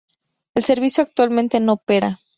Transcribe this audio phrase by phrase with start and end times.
[0.55, 2.19] El servicio actualmente no opera.